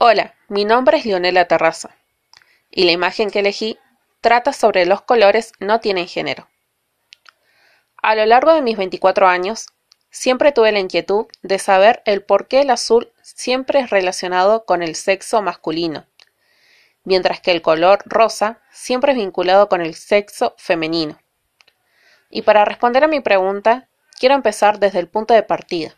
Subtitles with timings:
[0.00, 1.90] Hola, mi nombre es Leonela Terraza
[2.70, 3.80] y la imagen que elegí
[4.20, 6.46] trata sobre los colores no tienen género.
[8.00, 9.66] A lo largo de mis 24 años,
[10.08, 14.84] siempre tuve la inquietud de saber el por qué el azul siempre es relacionado con
[14.84, 16.06] el sexo masculino,
[17.02, 21.18] mientras que el color rosa siempre es vinculado con el sexo femenino.
[22.30, 23.88] Y para responder a mi pregunta,
[24.20, 25.96] quiero empezar desde el punto de partida.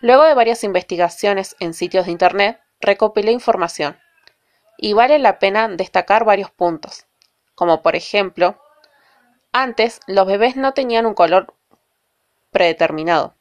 [0.00, 3.98] Luego de varias investigaciones en sitios de Internet, recopilé información.
[4.78, 7.06] Y vale la pena destacar varios puntos,
[7.54, 8.58] como por ejemplo,
[9.52, 11.54] antes los bebés no tenían un color
[12.50, 13.34] predeterminado,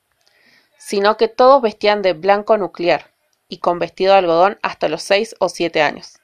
[0.77, 3.11] sino que todos vestían de blanco nuclear
[3.47, 6.19] y con vestido de algodón hasta los 6 o 7 años.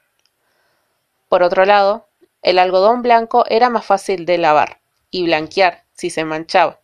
[1.28, 2.08] Por otro lado,
[2.42, 4.80] el algodón blanco era más fácil de lavar
[5.10, 6.80] y blanquear si se manchaba.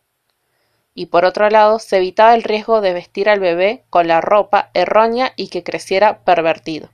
[0.93, 4.69] Y por otro lado, se evitaba el riesgo de vestir al bebé con la ropa
[4.73, 6.89] errónea y que creciera pervertido.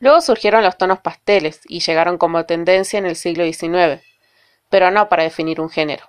[0.00, 4.02] Luego surgieron los tonos pasteles y llegaron como tendencia en el siglo XIX,
[4.68, 6.08] pero no para definir un género.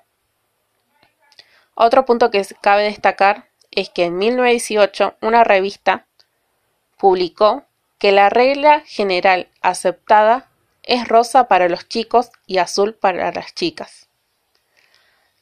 [1.73, 6.07] Otro punto que cabe destacar es que en 1918 una revista
[6.97, 7.63] publicó
[7.97, 10.49] que la regla general aceptada
[10.83, 14.08] es rosa para los chicos y azul para las chicas.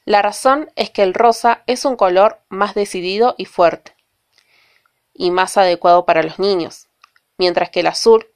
[0.08, 3.94] La razón es que el rosa es un color más decidido y fuerte,
[5.12, 6.88] y más adecuado para los niños,
[7.36, 8.26] mientras que el azul,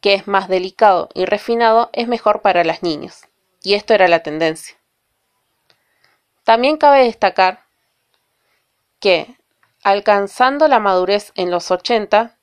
[0.00, 3.28] que es más delicado y refinado, es mejor para las niñas,
[3.64, 4.76] y esto era la tendencia.
[6.44, 7.64] También cabe destacar
[9.00, 9.34] que,
[9.82, 12.38] alcanzando la madurez en los 80,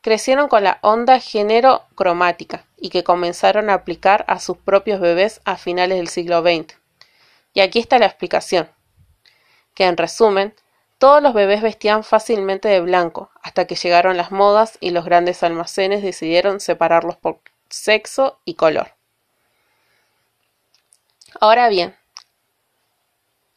[0.00, 5.40] crecieron con la onda género cromática y que comenzaron a aplicar a sus propios bebés
[5.44, 6.83] a finales del siglo XX.
[7.54, 8.68] Y aquí está la explicación,
[9.74, 10.54] que en resumen,
[10.98, 15.42] todos los bebés vestían fácilmente de blanco, hasta que llegaron las modas y los grandes
[15.42, 18.94] almacenes decidieron separarlos por sexo y color.
[21.40, 21.96] Ahora bien,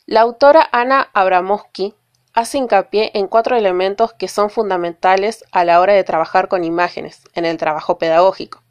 [0.06, 1.96] la autora Ana Abramowski
[2.34, 7.24] hace hincapié en cuatro elementos que son fundamentales a la hora de trabajar con imágenes
[7.34, 8.62] en el trabajo pedagógico,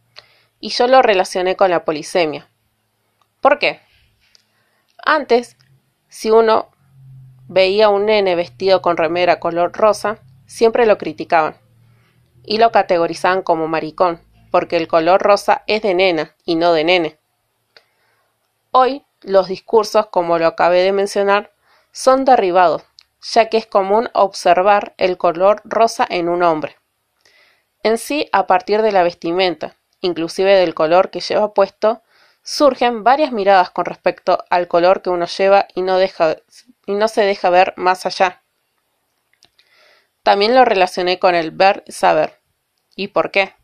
[0.60, 2.48] y yo lo relacioné con la polisemia.
[3.40, 3.85] ¿Por qué?
[5.08, 5.56] Antes,
[6.08, 6.68] si uno
[7.46, 11.56] veía a un nene vestido con remera color rosa, siempre lo criticaban
[12.42, 16.82] y lo categorizaban como maricón, porque el color rosa es de nena y no de
[16.82, 17.18] nene.
[18.72, 21.52] Hoy los discursos, como lo acabé de mencionar,
[21.92, 22.82] son derribados,
[23.32, 26.78] ya que es común observar el color rosa en un hombre.
[27.84, 32.02] En sí, a partir de la vestimenta, inclusive del color que lleva puesto,
[32.46, 36.36] surgen varias miradas con respecto al color que uno lleva y no, deja,
[36.86, 38.44] y no se deja ver más allá.
[40.22, 42.40] También lo relacioné con el ver saber.
[42.94, 43.54] ¿Y por qué?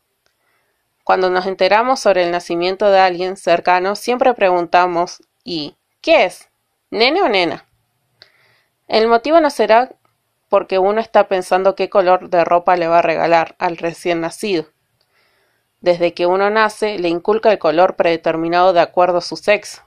[1.05, 6.49] Cuando nos enteramos sobre el nacimiento de alguien cercano, siempre preguntamos ¿y qué es?
[6.91, 7.65] ¿Nene o nena?
[8.89, 9.93] El motivo no será
[10.49, 14.72] porque uno está pensando qué color de ropa le va a regalar al recién nacido.
[15.83, 19.81] Desde que uno nace, le inculca el color predeterminado de acuerdo a su sexo.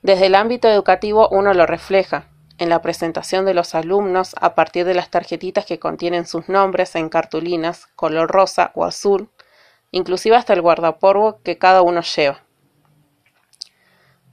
[0.00, 4.86] Desde el ámbito educativo uno lo refleja, en la presentación de los alumnos a partir
[4.86, 9.28] de las tarjetitas que contienen sus nombres en cartulinas color rosa o azul,
[9.90, 12.40] inclusive hasta el guardapolvo que cada uno lleva.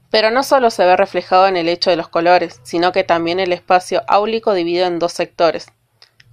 [0.10, 3.42] Pero no solo se ve reflejado en el hecho de los colores, sino que también
[3.42, 5.68] el espacio áulico dividido en dos sectores,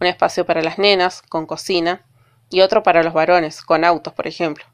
[0.00, 2.06] un espacio para las nenas, con cocina,
[2.52, 4.64] y otro para los varones, con autos, por ejemplo.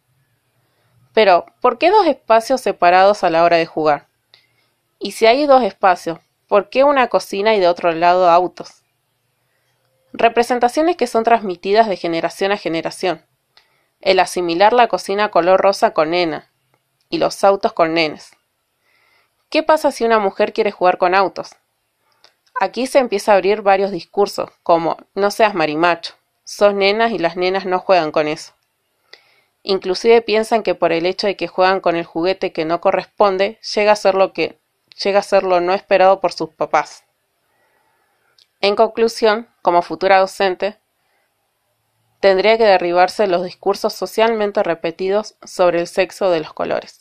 [1.15, 4.07] Pero, ¿por qué dos espacios separados a la hora de jugar?
[4.99, 6.19] Y si hay dos espacios,
[6.49, 8.83] ¿Por qué una cocina y de otro lado autos?
[10.15, 13.23] Representaciones que son transmitidas de generación a generación.
[14.01, 16.51] El asimilar la cocina color rosa con nena
[17.11, 18.31] y los autos con nenes.
[19.51, 21.55] ¿Qué pasa si una mujer quiere jugar con autos?
[22.59, 26.15] Aquí se empieza a abrir varios discursos, como no seas marimacho,
[26.49, 28.55] sos nenas y las nenas no juegan con eso.
[29.63, 33.61] Inclusive piensan que por el hecho de que juegan con el juguete que no corresponde,
[33.75, 34.59] llega a ser lo que
[34.97, 37.05] llega a ser lo no esperado por sus papás.
[38.63, 40.79] En conclusión, como futura docente,
[42.21, 47.01] tendría que derribarse los discursos socialmente repetidos sobre el sexo de los colores.